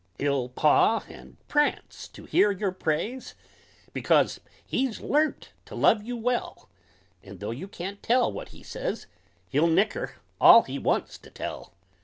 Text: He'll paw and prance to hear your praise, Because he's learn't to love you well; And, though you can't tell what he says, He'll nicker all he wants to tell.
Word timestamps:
He'll 0.17 0.49
paw 0.49 1.03
and 1.07 1.37
prance 1.47 2.07
to 2.07 2.25
hear 2.25 2.51
your 2.51 2.71
praise, 2.71 3.35
Because 3.93 4.41
he's 4.65 4.99
learn't 4.99 5.51
to 5.65 5.75
love 5.75 6.01
you 6.01 6.17
well; 6.17 6.67
And, 7.21 7.39
though 7.39 7.51
you 7.51 7.67
can't 7.67 8.01
tell 8.01 8.31
what 8.31 8.49
he 8.49 8.63
says, 8.63 9.05
He'll 9.49 9.67
nicker 9.67 10.15
all 10.39 10.63
he 10.63 10.79
wants 10.79 11.19
to 11.19 11.29
tell. 11.29 11.75